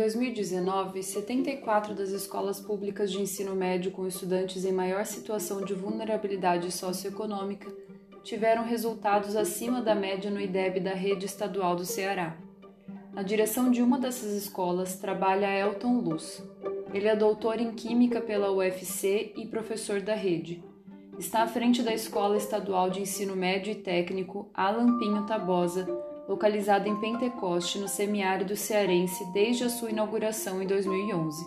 2019, 0.00 1.02
74 1.02 1.94
das 1.94 2.08
escolas 2.08 2.58
públicas 2.58 3.12
de 3.12 3.20
ensino 3.20 3.54
médio 3.54 3.90
com 3.90 4.06
estudantes 4.06 4.64
em 4.64 4.72
maior 4.72 5.04
situação 5.04 5.62
de 5.62 5.74
vulnerabilidade 5.74 6.72
socioeconômica 6.72 7.70
tiveram 8.22 8.64
resultados 8.64 9.36
acima 9.36 9.82
da 9.82 9.94
média 9.94 10.30
no 10.30 10.40
IDEB 10.40 10.80
da 10.80 10.94
rede 10.94 11.26
estadual 11.26 11.76
do 11.76 11.84
Ceará. 11.84 12.34
Na 13.12 13.22
direção 13.22 13.70
de 13.70 13.82
uma 13.82 13.98
dessas 13.98 14.32
escolas 14.32 14.96
trabalha 14.96 15.54
Elton 15.54 15.98
Luz. 15.98 16.42
Ele 16.94 17.06
é 17.06 17.14
doutor 17.14 17.60
em 17.60 17.72
Química 17.72 18.22
pela 18.22 18.50
UFC 18.50 19.34
e 19.36 19.46
professor 19.46 20.00
da 20.00 20.14
rede. 20.14 20.64
Está 21.18 21.42
à 21.42 21.46
frente 21.46 21.82
da 21.82 21.92
Escola 21.92 22.38
Estadual 22.38 22.88
de 22.88 23.02
Ensino 23.02 23.36
Médio 23.36 23.72
e 23.72 23.76
Técnico 23.76 24.48
Alan 24.54 24.98
Pinho 24.98 25.26
Tabosa, 25.26 25.86
localizada 26.30 26.88
em 26.88 26.94
Pentecoste, 26.94 27.80
no 27.80 27.88
semiárido 27.88 28.56
cearense, 28.56 29.24
desde 29.32 29.64
a 29.64 29.68
sua 29.68 29.90
inauguração 29.90 30.62
em 30.62 30.66
2011. 30.66 31.44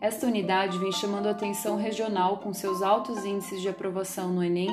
Esta 0.00 0.26
unidade 0.26 0.78
vem 0.78 0.90
chamando 0.90 1.28
a 1.28 1.30
atenção 1.30 1.76
regional 1.76 2.38
com 2.38 2.52
seus 2.52 2.82
altos 2.82 3.24
índices 3.24 3.62
de 3.62 3.68
aprovação 3.68 4.32
no 4.32 4.42
Enem 4.42 4.68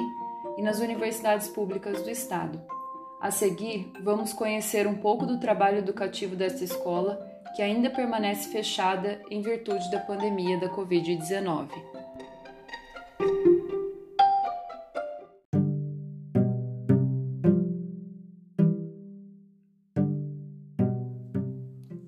e 0.57 0.61
nas 0.63 0.79
universidades 0.79 1.47
públicas 1.47 2.01
do 2.01 2.09
estado. 2.09 2.59
A 3.21 3.29
seguir, 3.29 3.91
vamos 4.03 4.33
conhecer 4.33 4.87
um 4.87 4.95
pouco 4.95 5.23
do 5.23 5.39
trabalho 5.39 5.77
educativo 5.77 6.35
desta 6.35 6.63
escola, 6.63 7.23
que 7.55 7.61
ainda 7.61 7.91
permanece 7.91 8.49
fechada 8.49 9.21
em 9.29 9.43
virtude 9.43 9.91
da 9.91 9.99
pandemia 9.99 10.59
da 10.59 10.69
Covid-19. 10.69 11.69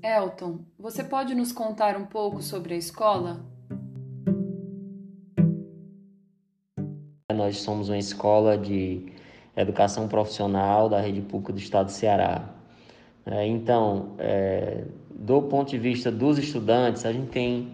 Elton, 0.10 0.60
você 0.78 1.04
pode 1.04 1.36
nos 1.36 1.52
contar 1.52 1.96
um 1.96 2.06
pouco 2.06 2.42
sobre 2.42 2.74
a 2.74 2.78
escola? 2.78 3.46
Nós 7.32 7.58
somos 7.58 7.90
uma 7.90 7.98
escola 7.98 8.58
de 8.58 9.14
educação 9.56 10.08
profissional 10.08 10.90
da 10.90 11.00
rede 11.00 11.22
pública 11.22 11.54
do 11.54 11.60
estado 11.60 11.86
do 11.86 11.92
Ceará. 11.92 12.50
É, 13.26 13.46
então, 13.46 14.16
é, 14.18 14.86
do 15.12 15.44
ponto 15.44 15.70
de 15.70 15.78
vista 15.78 16.12
dos 16.12 16.40
estudantes, 16.40 17.06
a 17.06 17.14
gente 17.14 17.30
tem 17.30 17.72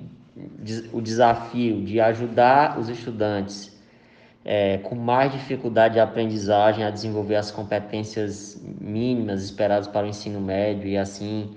o 0.92 0.99
desafio 0.99 1.86
de 1.86 2.02
ajudar 2.02 2.77
os 2.77 2.89
estudantes 2.89 3.73
é, 4.44 4.77
com 4.80 4.94
mais 4.94 5.31
dificuldade 5.31 5.94
de 5.94 5.99
aprendizagem 6.02 6.83
a 6.83 6.89
desenvolver 6.89 7.38
as 7.38 7.49
competências 7.49 8.61
mínimas 8.81 9.42
esperadas 9.42 9.88
para 9.88 10.05
o 10.05 10.09
ensino 10.09 10.42
médio 10.42 10.89
e 10.89 10.97
assim 10.97 11.55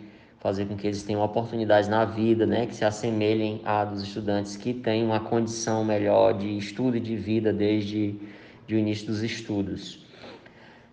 fazer 0.48 0.64
com 0.64 0.76
que 0.76 0.86
eles 0.86 1.02
tenham 1.02 1.22
oportunidades 1.22 1.90
na 1.90 2.06
vida, 2.06 2.46
né, 2.46 2.64
que 2.64 2.74
se 2.74 2.82
assemelhem 2.82 3.60
a 3.66 3.84
dos 3.84 4.02
estudantes 4.02 4.56
que 4.56 4.72
têm 4.72 5.04
uma 5.04 5.20
condição 5.20 5.84
melhor 5.84 6.32
de 6.32 6.56
estudo 6.56 6.96
e 6.96 7.00
de 7.00 7.16
vida 7.16 7.52
desde 7.52 8.18
de 8.66 8.74
o 8.74 8.78
início 8.78 9.06
dos 9.06 9.22
estudos. 9.22 10.06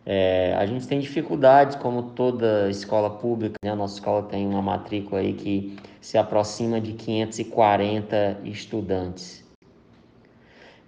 É, 0.06 0.54
a 0.58 0.66
gente 0.66 0.86
tem 0.88 1.00
dificuldades, 1.00 1.76
como 1.78 2.04
toda 2.04 2.70
escola 2.70 3.10
pública, 3.10 3.56
né? 3.64 3.72
a 3.72 3.76
nossa 3.76 3.96
escola 3.96 4.24
tem 4.24 4.46
uma 4.46 4.62
matrícula 4.62 5.22
aí 5.22 5.34
que 5.34 5.78
se 6.02 6.18
aproxima 6.18 6.80
de 6.82 6.94
540 6.94 8.42
estudantes. 8.44 9.44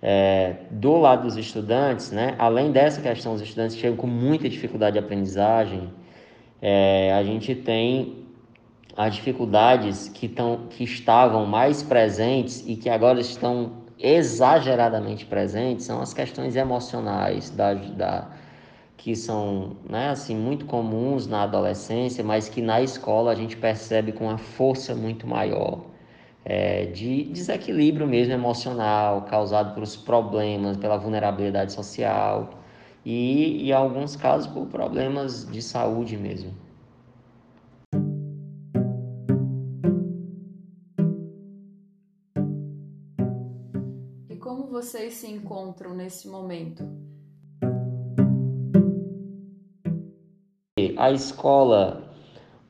É, 0.02 0.58
do 0.70 0.98
lado 0.98 1.24
dos 1.24 1.38
estudantes, 1.38 2.12
né? 2.12 2.36
além 2.38 2.72
dessa 2.72 3.02
questão, 3.02 3.34
os 3.34 3.42
estudantes 3.42 3.78
chegam 3.78 3.96
com 3.96 4.08
muita 4.08 4.48
dificuldade 4.48 4.94
de 4.94 5.00
aprendizagem, 5.00 5.90
é, 6.62 7.14
a 7.14 7.24
gente 7.24 7.56
tem 7.56 8.27
as 8.98 9.14
dificuldades 9.16 10.10
que, 10.10 10.28
tão, 10.28 10.68
que 10.72 10.84
estavam 10.84 11.46
mais 11.46 11.84
presentes 11.84 12.64
e 12.68 12.76
que 12.76 12.90
agora 12.90 13.20
estão 13.22 13.74
exageradamente 14.00 15.26
presentes 15.26 15.86
são 15.86 16.02
as 16.02 16.14
questões 16.14 16.56
emocionais 16.56 17.52
da, 17.52 17.76
da 17.76 18.28
que 18.98 19.16
são 19.16 19.78
né, 19.88 20.10
assim 20.10 20.36
muito 20.36 20.66
comuns 20.66 21.28
na 21.28 21.44
adolescência, 21.44 22.24
mas 22.24 22.50
que 22.50 22.62
na 22.62 22.82
escola 22.82 23.32
a 23.32 23.36
gente 23.36 23.56
percebe 23.56 24.12
com 24.12 24.26
uma 24.26 24.40
força 24.40 24.96
muito 24.96 25.28
maior 25.28 25.86
é, 26.44 26.86
de 26.86 27.26
desequilíbrio 27.26 28.08
mesmo 28.08 28.34
emocional 28.34 29.24
causado 29.24 29.76
pelos 29.76 29.96
problemas, 29.96 30.78
pela 30.78 30.98
vulnerabilidade 30.98 31.72
social 31.74 32.50
e, 33.06 33.70
em 33.70 33.72
alguns 33.72 34.16
casos, 34.16 34.48
por 34.48 34.66
problemas 34.68 35.50
de 35.50 35.62
saúde 35.62 36.18
mesmo. 36.18 36.67
Vocês 44.56 45.16
se 45.16 45.28
encontram 45.28 45.94
nesse 45.94 46.28
momento? 46.28 46.88
A 50.96 51.12
escola 51.12 52.14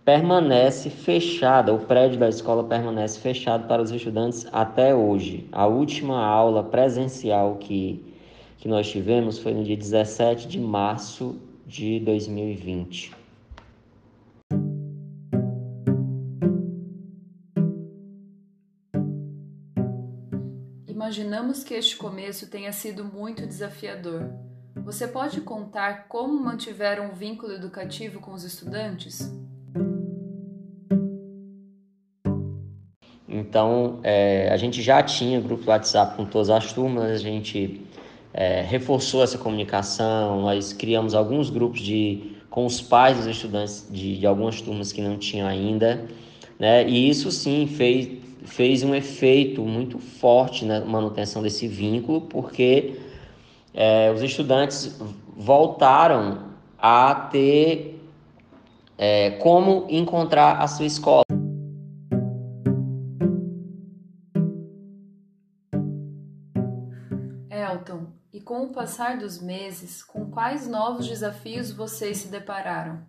permanece 0.06 0.90
fechada, 0.90 1.74
o 1.74 1.80
prédio 1.80 2.18
da 2.18 2.30
escola 2.30 2.64
permanece 2.64 3.20
fechado 3.20 3.68
para 3.68 3.82
os 3.82 3.92
estudantes 3.92 4.48
até 4.54 4.96
hoje. 4.96 5.48
A 5.52 5.68
última 5.68 6.26
aula 6.26 6.64
presencial 6.64 7.58
que, 7.58 8.16
que 8.58 8.68
nós 8.70 8.90
tivemos 8.90 9.38
foi 9.38 9.54
no 9.54 9.64
dia 9.66 9.76
17 9.76 10.48
de 10.48 10.60
março 10.60 11.36
de 11.66 12.00
2020. 12.00 13.17
Imaginamos 21.18 21.64
que 21.64 21.74
este 21.74 21.98
começo 21.98 22.46
tenha 22.46 22.72
sido 22.72 23.04
muito 23.04 23.44
desafiador. 23.48 24.30
Você 24.76 25.08
pode 25.08 25.42
contar 25.42 26.08
como 26.08 26.40
mantiveram 26.40 27.10
o 27.10 27.16
vínculo 27.16 27.54
educativo 27.54 28.20
com 28.20 28.34
os 28.34 28.44
estudantes? 28.44 29.28
Então, 33.28 34.00
é, 34.04 34.50
a 34.52 34.58
gente 34.58 34.80
já 34.80 35.02
tinha 35.02 35.42
grupo 35.42 35.68
WhatsApp 35.72 36.16
com 36.16 36.24
todas 36.24 36.52
as 36.52 36.72
turmas, 36.72 37.10
a 37.10 37.18
gente 37.18 37.82
é, 38.32 38.62
reforçou 38.62 39.24
essa 39.24 39.40
comunicação, 39.40 40.44
nós 40.44 40.72
criamos 40.72 41.16
alguns 41.16 41.50
grupos 41.50 41.80
de, 41.80 42.38
com 42.52 42.64
os 42.64 42.80
pais 42.80 43.18
dos 43.18 43.26
estudantes 43.26 43.88
de, 43.90 44.20
de 44.20 44.28
algumas 44.28 44.62
turmas 44.62 44.92
que 44.92 45.02
não 45.02 45.18
tinham 45.18 45.48
ainda, 45.48 46.06
né? 46.60 46.88
e 46.88 47.10
isso 47.10 47.32
sim 47.32 47.66
fez, 47.66 48.17
fez 48.44 48.84
um 48.84 48.94
efeito 48.96 49.62
muito 49.62 50.00
forte 50.00 50.66
na 50.66 50.82
manutenção 50.82 51.42
desse 51.42 51.68
vínculo, 51.68 52.22
porque 52.22 53.00
é, 53.74 54.12
os 54.12 54.22
estudantes 54.22 55.00
voltaram 55.36 56.52
a 56.78 57.14
ter 57.32 58.02
é, 58.98 59.32
como 59.32 59.86
encontrar 59.90 60.62
a 60.62 60.68
sua 60.68 60.86
escola. 60.86 61.24
Elton, 67.50 68.08
e 68.34 68.42
com 68.42 68.64
o 68.64 68.70
passar 68.70 69.18
dos 69.18 69.42
meses, 69.42 70.04
com 70.04 70.26
quais 70.32 70.68
novos 70.68 71.08
desafios 71.08 71.72
vocês 71.72 72.18
se 72.18 72.28
depararam? 72.30 73.02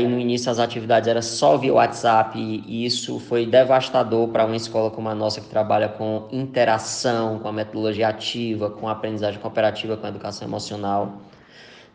Aí 0.00 0.08
no 0.08 0.18
início 0.18 0.50
as 0.50 0.58
atividades 0.58 1.06
eram 1.06 1.20
só 1.20 1.58
via 1.58 1.74
WhatsApp 1.74 2.38
e 2.38 2.86
isso 2.86 3.20
foi 3.20 3.44
devastador 3.44 4.28
para 4.28 4.46
uma 4.46 4.56
escola 4.56 4.90
como 4.90 5.10
a 5.10 5.14
nossa 5.14 5.42
que 5.42 5.48
trabalha 5.48 5.90
com 5.90 6.26
interação, 6.32 7.38
com 7.38 7.48
a 7.48 7.52
metodologia 7.52 8.08
ativa, 8.08 8.70
com 8.70 8.88
a 8.88 8.92
aprendizagem 8.92 9.38
cooperativa, 9.38 9.98
com 9.98 10.06
a 10.06 10.08
educação 10.08 10.48
emocional. 10.48 11.20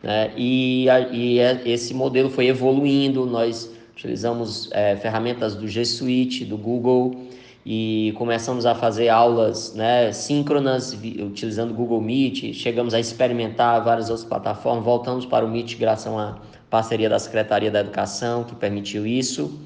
Né? 0.03 0.31
E, 0.37 0.85
e 1.11 1.39
é, 1.39 1.63
esse 1.65 1.95
modelo 1.95 2.29
foi 2.29 2.45
evoluindo, 2.45 3.25
nós 3.25 3.71
utilizamos 3.93 4.69
é, 4.71 4.95
ferramentas 4.97 5.55
do 5.55 5.67
G 5.67 5.83
Suite, 5.83 6.45
do 6.45 6.59
Google 6.59 7.25
e 7.65 8.13
começamos 8.19 8.67
a 8.67 8.75
fazer 8.75 9.09
aulas 9.09 9.73
né, 9.73 10.11
síncronas 10.11 10.93
utilizando 10.93 11.73
Google 11.73 12.01
Meet, 12.01 12.53
chegamos 12.53 12.93
a 12.93 12.99
experimentar 12.99 13.83
várias 13.83 14.11
outras 14.11 14.27
plataformas, 14.29 14.85
voltamos 14.85 15.25
para 15.25 15.43
o 15.43 15.49
Meet 15.49 15.75
graças 15.79 16.05
a 16.13 16.37
parceria 16.69 17.09
da 17.09 17.19
Secretaria 17.19 17.71
da 17.71 17.79
Educação, 17.79 18.43
que 18.43 18.55
permitiu 18.55 19.05
isso. 19.05 19.59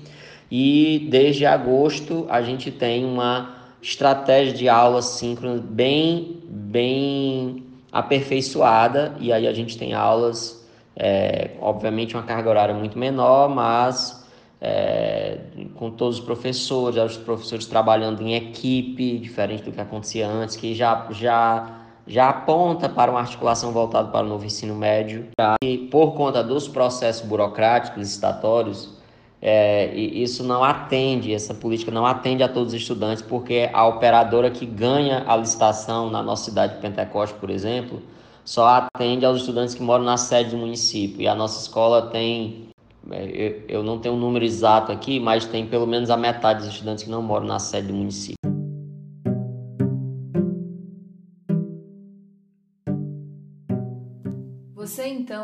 E 0.51 1.07
desde 1.09 1.45
agosto 1.45 2.25
a 2.29 2.41
gente 2.41 2.71
tem 2.71 3.05
uma 3.05 3.55
estratégia 3.81 4.53
de 4.53 4.67
aula 4.67 5.01
síncrona 5.01 5.61
bem, 5.63 6.41
bem 6.47 7.63
aperfeiçoada, 7.91 9.15
e 9.19 9.31
aí 9.31 9.47
a 9.47 9.53
gente 9.53 9.77
tem 9.77 9.93
aulas, 9.93 10.67
é, 10.95 11.51
obviamente, 11.61 12.15
uma 12.15 12.23
carga 12.23 12.49
horária 12.49 12.75
muito 12.75 12.97
menor, 12.97 13.49
mas 13.49 14.27
é, 14.61 15.37
com 15.75 15.89
todos 15.91 16.19
os 16.19 16.25
professores, 16.25 17.01
os 17.01 17.17
professores 17.17 17.65
trabalhando 17.65 18.21
em 18.21 18.35
equipe, 18.35 19.17
diferente 19.17 19.63
do 19.63 19.71
que 19.71 19.79
acontecia 19.79 20.27
antes, 20.27 20.55
que 20.55 20.75
já, 20.75 21.07
já 21.11 21.79
já 22.09 22.29
aponta 22.29 22.89
para 22.89 23.11
uma 23.11 23.19
articulação 23.19 23.71
voltada 23.71 24.09
para 24.09 24.25
o 24.25 24.29
novo 24.29 24.43
ensino 24.43 24.73
médio. 24.73 25.27
E 25.63 25.77
por 25.77 26.15
conta 26.15 26.43
dos 26.43 26.67
processos 26.67 27.25
burocráticos 27.25 27.99
licitatórios, 27.99 28.97
é, 29.39 29.95
isso 29.95 30.43
não 30.43 30.63
atende, 30.63 31.33
essa 31.33 31.53
política 31.53 31.91
não 31.91 32.05
atende 32.05 32.41
a 32.41 32.49
todos 32.49 32.73
os 32.73 32.81
estudantes, 32.81 33.21
porque 33.21 33.69
a 33.71 33.85
operadora 33.85 34.49
que 34.49 34.65
ganha 34.65 35.23
a 35.27 35.37
licitação 35.37 36.09
na 36.09 36.23
nossa 36.23 36.45
cidade 36.45 36.75
de 36.75 36.81
Pentecoste, 36.81 37.37
por 37.39 37.51
exemplo, 37.51 38.01
só 38.43 38.67
atende 38.67 39.23
aos 39.23 39.41
estudantes 39.41 39.75
que 39.75 39.83
moram 39.83 40.03
na 40.03 40.17
sede 40.17 40.49
do 40.49 40.57
município. 40.57 41.21
E 41.21 41.27
a 41.27 41.35
nossa 41.35 41.61
escola 41.61 42.07
tem, 42.07 42.69
é, 43.11 43.61
eu 43.67 43.83
não 43.83 43.99
tenho 43.99 44.15
um 44.15 44.19
número 44.19 44.43
exato 44.43 44.91
aqui, 44.91 45.19
mas 45.19 45.45
tem 45.45 45.67
pelo 45.67 45.85
menos 45.85 46.09
a 46.09 46.17
metade 46.17 46.61
dos 46.61 46.69
estudantes 46.69 47.03
que 47.03 47.09
não 47.11 47.21
moram 47.21 47.45
na 47.45 47.59
sede 47.59 47.87
do 47.87 47.93
município. 47.93 48.58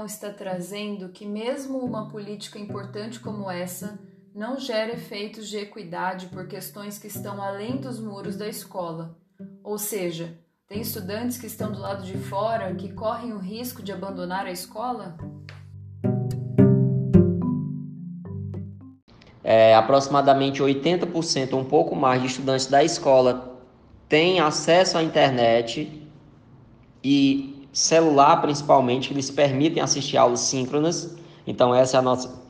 Está 0.03 0.31
trazendo 0.31 1.09
que, 1.09 1.27
mesmo 1.27 1.77
uma 1.77 2.09
política 2.09 2.57
importante 2.57 3.19
como 3.19 3.49
essa, 3.49 3.99
não 4.33 4.59
gera 4.59 4.93
efeitos 4.93 5.47
de 5.47 5.57
equidade 5.57 6.25
por 6.27 6.47
questões 6.47 6.97
que 6.97 7.07
estão 7.07 7.39
além 7.41 7.77
dos 7.77 7.99
muros 7.99 8.35
da 8.35 8.47
escola. 8.47 9.15
Ou 9.63 9.77
seja, 9.77 10.37
tem 10.67 10.81
estudantes 10.81 11.37
que 11.37 11.45
estão 11.45 11.71
do 11.71 11.79
lado 11.79 12.03
de 12.03 12.17
fora 12.17 12.73
que 12.73 12.91
correm 12.91 13.31
o 13.31 13.37
risco 13.37 13.83
de 13.83 13.91
abandonar 13.91 14.47
a 14.47 14.51
escola? 14.51 15.15
É, 19.43 19.75
aproximadamente 19.75 20.61
80%, 20.61 21.53
um 21.53 21.63
pouco 21.63 21.95
mais, 21.95 22.19
de 22.19 22.27
estudantes 22.27 22.65
da 22.65 22.83
escola 22.83 23.61
têm 24.09 24.39
acesso 24.39 24.97
à 24.97 25.03
internet 25.03 26.09
e 27.03 27.54
celular 27.75 28.41
principalmente, 28.41 29.09
que 29.09 29.13
eles 29.13 29.29
permitem 29.29 29.83
assistir 29.83 30.15
aulas 30.15 30.39
síncronas. 30.39 31.17
Então 31.45 31.75
essa 31.75 31.97
é 31.97 31.99
a 31.99 32.01
nossa 32.01 32.45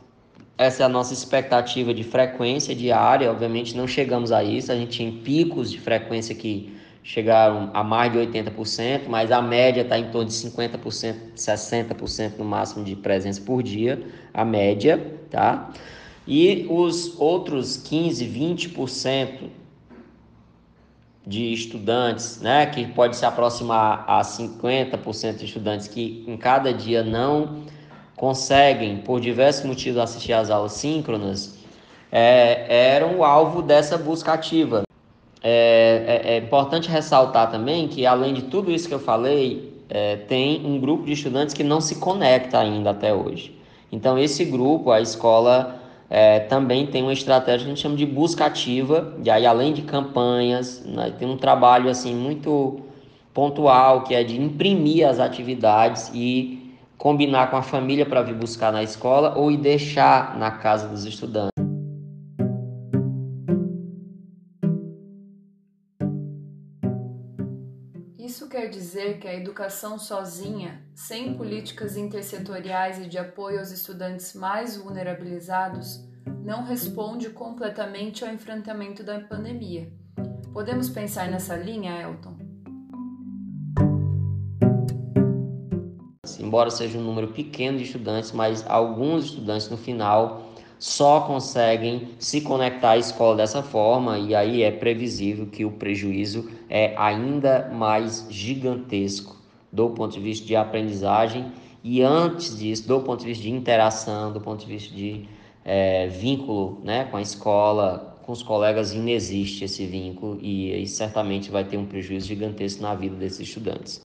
essa 0.57 0.83
é 0.83 0.85
a 0.85 0.89
nossa 0.89 1.13
expectativa 1.13 1.93
de 1.93 2.03
frequência 2.03 2.73
diária. 2.73 3.29
Obviamente 3.29 3.75
não 3.75 3.87
chegamos 3.87 4.31
a 4.31 4.43
isso, 4.43 4.71
a 4.71 4.75
gente 4.75 4.99
tem 4.99 5.11
picos 5.11 5.71
de 5.71 5.79
frequência 5.81 6.33
que 6.33 6.73
chegaram 7.03 7.71
a 7.73 7.83
mais 7.83 8.11
de 8.11 8.19
80%, 8.19 9.07
mas 9.07 9.31
a 9.31 9.41
média 9.41 9.81
está 9.81 9.97
em 9.97 10.09
torno 10.11 10.27
de 10.27 10.33
50%, 10.35 11.33
60% 11.35 12.37
no 12.37 12.45
máximo 12.45 12.85
de 12.85 12.95
presença 12.95 13.41
por 13.41 13.61
dia, 13.61 14.07
a 14.33 14.45
média, 14.45 15.19
tá? 15.29 15.71
E 16.27 16.65
os 16.69 17.19
outros 17.19 17.77
15, 17.77 18.25
20% 18.25 19.49
de 21.25 21.51
estudantes, 21.53 22.39
né, 22.41 22.65
que 22.67 22.85
pode 22.87 23.15
se 23.15 23.25
aproximar 23.25 24.05
a 24.07 24.21
50% 24.21 25.37
de 25.37 25.45
estudantes 25.45 25.87
que 25.87 26.23
em 26.27 26.37
cada 26.37 26.73
dia 26.73 27.03
não 27.03 27.63
conseguem, 28.15 28.97
por 28.97 29.19
diversos 29.19 29.65
motivos, 29.65 29.99
assistir 29.99 30.33
às 30.33 30.49
aulas 30.49 30.73
síncronas, 30.73 31.57
é, 32.11 32.93
eram 32.95 33.17
o 33.17 33.23
alvo 33.23 33.61
dessa 33.61 33.97
busca 33.97 34.33
ativa. 34.33 34.83
É, 35.43 36.21
é, 36.23 36.33
é, 36.33 36.37
importante 36.37 36.89
ressaltar 36.89 37.51
também 37.51 37.87
que, 37.87 38.05
além 38.05 38.33
de 38.33 38.43
tudo 38.43 38.71
isso 38.71 38.87
que 38.87 38.93
eu 38.93 38.99
falei, 38.99 39.73
é, 39.89 40.15
tem 40.15 40.65
um 40.65 40.79
grupo 40.79 41.05
de 41.05 41.11
estudantes 41.11 41.53
que 41.53 41.63
não 41.63 41.81
se 41.81 41.95
conecta 41.95 42.59
ainda 42.59 42.91
até 42.91 43.13
hoje. 43.13 43.55
Então, 43.91 44.17
esse 44.17 44.43
grupo, 44.45 44.91
a 44.91 45.01
escola 45.01 45.79
é, 46.09 46.39
também 46.41 46.85
tem 46.87 47.01
uma 47.01 47.13
estratégia 47.13 47.59
que 47.59 47.65
a 47.65 47.75
gente 47.75 47.81
chama 47.81 47.95
de 47.95 48.05
busca 48.05 48.45
ativa, 48.45 49.13
e 49.23 49.29
aí 49.29 49.45
além 49.45 49.73
de 49.73 49.81
campanhas, 49.81 50.83
né, 50.85 51.13
tem 51.17 51.27
um 51.27 51.37
trabalho 51.37 51.89
assim 51.89 52.13
muito 52.13 52.81
pontual, 53.33 54.03
que 54.03 54.13
é 54.13 54.23
de 54.23 54.39
imprimir 54.39 55.07
as 55.07 55.19
atividades 55.19 56.11
e 56.13 56.73
combinar 56.97 57.49
com 57.51 57.57
a 57.57 57.61
família 57.61 58.05
para 58.05 58.21
vir 58.21 58.35
buscar 58.35 58.71
na 58.71 58.81
escola 58.81 59.33
ou 59.35 59.51
ir 59.51 59.57
deixar 59.57 60.37
na 60.37 60.51
casa 60.51 60.87
dos 60.87 61.05
estudantes. 61.05 61.64
Dizer 68.95 69.19
que 69.19 69.27
a 69.27 69.33
educação 69.33 69.99
sozinha, 69.99 70.81
sem 70.93 71.33
políticas 71.33 71.97
intersetoriais 71.97 72.97
e 72.97 73.09
de 73.09 73.17
apoio 73.17 73.59
aos 73.59 73.69
estudantes 73.69 74.33
mais 74.33 74.77
vulnerabilizados, 74.77 76.01
não 76.45 76.63
responde 76.63 77.29
completamente 77.29 78.23
ao 78.23 78.33
enfrentamento 78.33 79.03
da 79.03 79.19
pandemia. 79.19 79.91
Podemos 80.53 80.89
pensar 80.89 81.29
nessa 81.29 81.57
linha, 81.57 82.03
Elton? 82.03 82.37
Embora 86.39 86.69
seja 86.69 86.97
um 86.97 87.03
número 87.03 87.33
pequeno 87.33 87.77
de 87.77 87.83
estudantes, 87.83 88.31
mas 88.31 88.65
alguns 88.65 89.25
estudantes 89.25 89.69
no 89.69 89.75
final 89.75 90.53
só 90.79 91.21
conseguem 91.21 92.09
se 92.19 92.41
conectar 92.41 92.91
à 92.91 92.97
escola 92.97 93.37
dessa 93.37 93.63
forma, 93.63 94.19
e 94.19 94.35
aí 94.35 94.63
é 94.63 94.71
previsível 94.71 95.47
que 95.47 95.65
o 95.65 95.71
prejuízo 95.71 96.49
é 96.69 96.93
ainda 96.97 97.69
mais 97.73 98.27
gigantesco 98.29 99.35
do 99.71 99.89
ponto 99.89 100.13
de 100.13 100.19
vista 100.19 100.45
de 100.45 100.55
aprendizagem 100.55 101.51
e 101.83 102.01
antes 102.01 102.57
disso, 102.57 102.87
do 102.87 102.99
ponto 103.01 103.19
de 103.19 103.27
vista 103.27 103.43
de 103.43 103.51
interação, 103.51 104.33
do 104.33 104.41
ponto 104.41 104.61
de 104.61 104.65
vista 104.65 104.95
de 104.95 105.25
é, 105.63 106.07
vínculo 106.07 106.81
né, 106.83 107.03
com 107.05 107.17
a 107.17 107.21
escola, 107.21 108.17
com 108.23 108.31
os 108.31 108.41
colegas, 108.41 108.93
inexiste 108.93 109.65
esse 109.65 109.85
vínculo 109.85 110.39
e, 110.41 110.81
e 110.81 110.87
certamente 110.87 111.51
vai 111.51 111.63
ter 111.63 111.77
um 111.77 111.85
prejuízo 111.85 112.27
gigantesco 112.27 112.81
na 112.81 112.95
vida 112.95 113.15
desses 113.15 113.41
estudantes. 113.41 113.99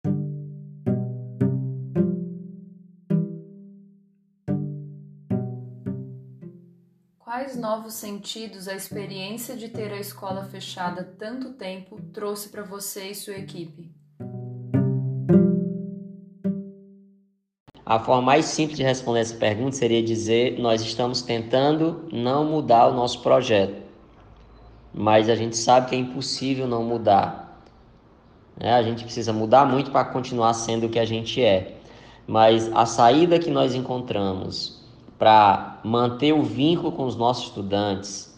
Quais 7.50 7.60
novos 7.60 7.94
sentidos 7.94 8.68
a 8.68 8.76
experiência 8.76 9.56
de 9.56 9.68
ter 9.68 9.92
a 9.92 9.98
escola 9.98 10.44
fechada 10.44 11.02
tanto 11.18 11.54
tempo 11.54 12.00
trouxe 12.12 12.48
para 12.48 12.62
você 12.62 13.08
e 13.08 13.14
sua 13.14 13.34
equipe? 13.34 13.90
A 17.84 17.98
forma 17.98 18.22
mais 18.22 18.44
simples 18.44 18.76
de 18.76 18.84
responder 18.84 19.18
essa 19.18 19.34
pergunta 19.34 19.72
seria 19.72 20.00
dizer: 20.00 20.60
nós 20.60 20.80
estamos 20.80 21.22
tentando 21.22 22.08
não 22.12 22.44
mudar 22.44 22.86
o 22.86 22.94
nosso 22.94 23.20
projeto, 23.20 23.82
mas 24.94 25.28
a 25.28 25.34
gente 25.34 25.56
sabe 25.56 25.88
que 25.88 25.96
é 25.96 25.98
impossível 25.98 26.68
não 26.68 26.84
mudar. 26.84 27.64
Né? 28.56 28.72
A 28.72 28.82
gente 28.84 29.02
precisa 29.02 29.32
mudar 29.32 29.66
muito 29.66 29.90
para 29.90 30.04
continuar 30.04 30.54
sendo 30.54 30.86
o 30.86 30.88
que 30.88 31.00
a 31.00 31.04
gente 31.04 31.42
é. 31.42 31.80
Mas 32.28 32.70
a 32.72 32.86
saída 32.86 33.40
que 33.40 33.50
nós 33.50 33.74
encontramos 33.74 34.79
para 35.20 35.78
manter 35.84 36.32
o 36.32 36.42
vínculo 36.42 36.90
com 36.92 37.04
os 37.04 37.14
nossos 37.14 37.48
estudantes, 37.48 38.34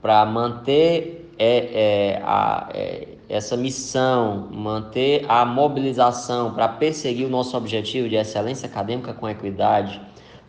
para 0.00 0.24
manter 0.24 1.34
é, 1.36 1.56
é, 1.56 2.22
a, 2.24 2.68
é, 2.72 3.08
essa 3.28 3.56
missão, 3.56 4.46
manter 4.52 5.24
a 5.28 5.44
mobilização 5.44 6.54
para 6.54 6.68
perseguir 6.68 7.26
o 7.26 7.28
nosso 7.28 7.56
objetivo 7.56 8.08
de 8.08 8.14
excelência 8.14 8.68
acadêmica 8.68 9.12
com 9.12 9.28
equidade, 9.28 10.00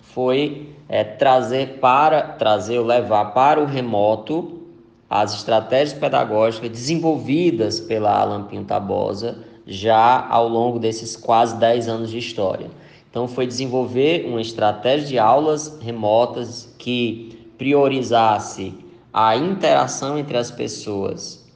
foi 0.01 0.69
é, 0.87 1.03
trazer 1.03 1.79
para 1.79 2.21
trazer 2.21 2.77
ou 2.77 2.85
levar 2.85 3.33
para 3.33 3.59
o 3.59 3.65
remoto 3.65 4.61
as 5.09 5.33
estratégias 5.33 5.97
pedagógicas 5.97 6.69
desenvolvidas 6.69 7.79
pela 7.79 8.15
Alan 8.15 8.43
Pinto 8.43 8.65
Tabosa 8.65 9.39
já 9.65 10.27
ao 10.29 10.47
longo 10.47 10.77
desses 10.77 11.15
quase 11.15 11.55
10 11.57 11.87
anos 11.87 12.11
de 12.11 12.19
história. 12.19 12.69
Então, 13.13 13.27
foi 13.27 13.45
desenvolver 13.45 14.25
uma 14.25 14.41
estratégia 14.41 15.07
de 15.07 15.19
aulas 15.19 15.79
remotas 15.79 16.73
que 16.79 17.47
priorizasse 17.59 18.73
a 19.13 19.37
interação 19.37 20.17
entre 20.17 20.35
as 20.35 20.49
pessoas. 20.49 21.47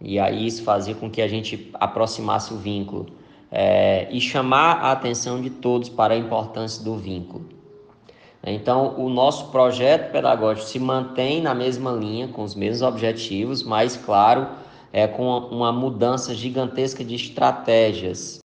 E 0.00 0.20
aí 0.20 0.46
isso 0.46 0.62
fazia 0.62 0.94
com 0.94 1.10
que 1.10 1.20
a 1.20 1.26
gente 1.26 1.68
aproximasse 1.74 2.54
o 2.54 2.58
vínculo 2.58 3.06
é, 3.50 4.06
e 4.12 4.20
chamar 4.20 4.74
a 4.82 4.92
atenção 4.92 5.42
de 5.42 5.50
todos 5.50 5.88
para 5.88 6.14
a 6.14 6.16
importância 6.16 6.84
do 6.84 6.94
vínculo. 6.94 7.44
Então, 8.46 8.94
o 8.96 9.08
nosso 9.08 9.50
projeto 9.50 10.12
pedagógico 10.12 10.68
se 10.68 10.78
mantém 10.78 11.42
na 11.42 11.56
mesma 11.56 11.90
linha, 11.90 12.28
com 12.28 12.44
os 12.44 12.54
mesmos 12.54 12.82
objetivos, 12.82 13.64
mas, 13.64 13.96
claro, 13.96 14.46
é, 14.92 15.08
com 15.08 15.26
uma 15.26 15.72
mudança 15.72 16.32
gigantesca 16.36 17.02
de 17.02 17.16
estratégias. 17.16 18.38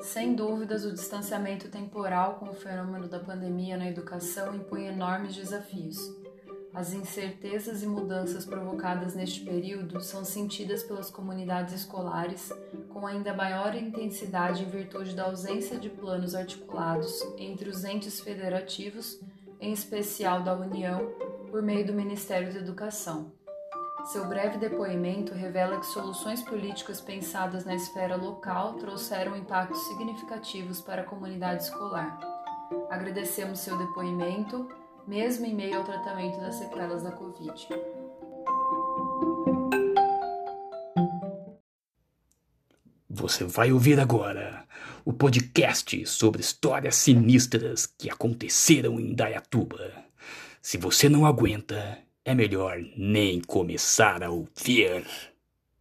Sem 0.00 0.34
dúvidas, 0.34 0.84
o 0.84 0.92
distanciamento 0.94 1.68
temporal 1.68 2.36
com 2.36 2.48
o 2.48 2.54
fenômeno 2.54 3.06
da 3.06 3.18
pandemia 3.18 3.76
na 3.76 3.88
educação 3.88 4.54
impõe 4.54 4.86
enormes 4.86 5.36
desafios. 5.36 5.98
As 6.72 6.94
incertezas 6.94 7.82
e 7.82 7.86
mudanças 7.86 8.46
provocadas 8.46 9.14
neste 9.14 9.40
período 9.40 10.00
são 10.00 10.24
sentidas 10.24 10.82
pelas 10.82 11.10
comunidades 11.10 11.74
escolares 11.74 12.50
com 12.88 13.06
ainda 13.06 13.34
maior 13.34 13.74
intensidade 13.74 14.62
em 14.62 14.70
virtude 14.70 15.14
da 15.14 15.24
ausência 15.24 15.78
de 15.78 15.90
planos 15.90 16.34
articulados 16.34 17.20
entre 17.36 17.68
os 17.68 17.84
entes 17.84 18.20
federativos, 18.20 19.20
em 19.60 19.72
especial 19.72 20.42
da 20.42 20.56
União, 20.56 21.12
por 21.50 21.60
meio 21.60 21.86
do 21.86 21.92
Ministério 21.92 22.52
da 22.52 22.60
Educação. 22.60 23.32
Seu 24.04 24.26
breve 24.26 24.58
depoimento 24.58 25.34
revela 25.34 25.78
que 25.78 25.86
soluções 25.86 26.42
políticas 26.42 27.00
pensadas 27.00 27.64
na 27.64 27.74
esfera 27.74 28.16
local 28.16 28.74
trouxeram 28.74 29.36
impactos 29.36 29.78
significativos 29.86 30.80
para 30.80 31.02
a 31.02 31.04
comunidade 31.04 31.64
escolar. 31.64 32.18
Agradecemos 32.90 33.60
seu 33.60 33.76
depoimento, 33.76 34.68
mesmo 35.06 35.46
em 35.46 35.54
meio 35.54 35.78
ao 35.78 35.84
tratamento 35.84 36.40
das 36.40 36.56
sequelas 36.56 37.02
da 37.02 37.12
Covid. 37.12 37.68
Você 43.08 43.44
vai 43.44 43.70
ouvir 43.70 44.00
agora 44.00 44.66
o 45.04 45.12
podcast 45.12 46.06
sobre 46.06 46.40
histórias 46.40 46.96
sinistras 46.96 47.86
que 47.86 48.10
aconteceram 48.10 48.98
em 48.98 49.14
Dayatuba. 49.14 49.92
Se 50.62 50.78
você 50.78 51.08
não 51.08 51.26
aguenta, 51.26 51.98
é 52.30 52.34
melhor 52.34 52.78
nem 52.96 53.40
começar 53.40 54.22
a 54.22 54.30
ouvir. 54.30 55.04